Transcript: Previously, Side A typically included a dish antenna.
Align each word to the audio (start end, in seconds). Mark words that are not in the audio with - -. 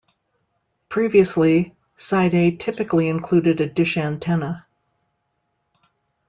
Previously, 0.89 1.75
Side 1.95 2.33
A 2.33 2.49
typically 2.55 3.07
included 3.07 3.61
a 3.61 3.67
dish 3.67 3.97
antenna. 3.97 4.65